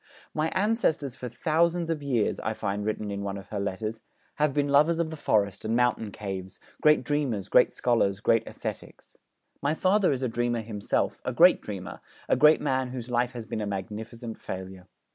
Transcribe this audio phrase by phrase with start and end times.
[0.33, 3.99] 'My ancestors for thousands of years,' I find written in one of her letters,
[4.37, 9.15] 'have been lovers of the forest and mountain caves, great dreamers, great scholars, great ascetics.
[9.61, 13.45] My father is a dreamer himself, a great dreamer, a great man whose life has
[13.45, 14.87] been a magnificent failure.